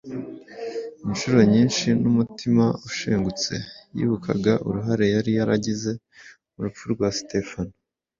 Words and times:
Incuro 1.05 1.37
nyinshi 1.53 1.87
n’umutima 2.01 2.65
ushengutse, 2.87 3.53
yibukaga 3.95 4.53
uruhare 4.67 5.05
yari 5.15 5.31
yaragize 5.37 5.91
mu 6.53 6.59
rupfu 6.65 6.83
rwa 6.93 7.09
Sitefano. 7.17 7.73